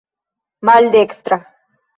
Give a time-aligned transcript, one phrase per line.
[0.67, 1.37] maldekstra